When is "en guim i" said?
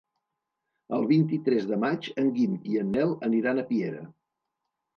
2.23-2.81